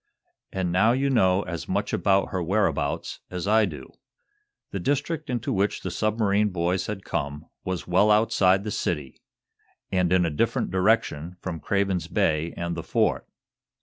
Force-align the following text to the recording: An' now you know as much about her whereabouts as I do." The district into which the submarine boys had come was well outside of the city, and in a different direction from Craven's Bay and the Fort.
An' 0.51 0.71
now 0.71 0.93
you 0.93 1.11
know 1.11 1.43
as 1.43 1.69
much 1.69 1.93
about 1.93 2.29
her 2.29 2.41
whereabouts 2.41 3.19
as 3.29 3.47
I 3.47 3.65
do." 3.65 3.91
The 4.71 4.79
district 4.79 5.29
into 5.29 5.53
which 5.53 5.81
the 5.81 5.91
submarine 5.91 6.49
boys 6.49 6.87
had 6.87 7.05
come 7.05 7.45
was 7.63 7.85
well 7.85 8.09
outside 8.09 8.61
of 8.61 8.63
the 8.63 8.71
city, 8.71 9.21
and 9.91 10.11
in 10.11 10.25
a 10.25 10.31
different 10.31 10.71
direction 10.71 11.35
from 11.39 11.59
Craven's 11.59 12.07
Bay 12.07 12.51
and 12.57 12.75
the 12.75 12.81
Fort. 12.81 13.27